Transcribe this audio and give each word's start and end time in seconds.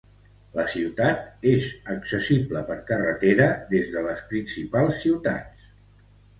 La 0.59 0.63
ciutat 0.75 1.43
és 1.51 1.67
accessible 1.97 2.65
per 2.71 2.79
carretera 2.89 3.49
des 3.77 3.95
de 3.95 4.05
les 4.09 4.27
principals 4.35 5.01
ciutats. 5.07 5.73